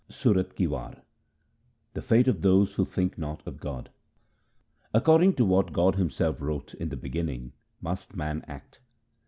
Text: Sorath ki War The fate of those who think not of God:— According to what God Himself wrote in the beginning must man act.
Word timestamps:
Sorath 0.09 0.55
ki 0.55 0.65
War 0.65 1.03
The 1.93 2.01
fate 2.01 2.27
of 2.27 2.41
those 2.41 2.73
who 2.73 2.85
think 2.85 3.19
not 3.19 3.45
of 3.45 3.59
God:— 3.59 3.91
According 4.95 5.35
to 5.35 5.45
what 5.45 5.71
God 5.73 5.93
Himself 5.93 6.41
wrote 6.41 6.73
in 6.73 6.89
the 6.89 6.97
beginning 6.97 7.51
must 7.81 8.15
man 8.15 8.43
act. 8.47 8.79